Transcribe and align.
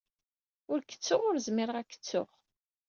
Ur 0.71 0.79
k-ttuɣ, 0.81 1.21
ur 1.29 1.35
zmireɣ 1.45 1.75
ad 1.77 1.87
k-ttuɣ. 1.91 2.29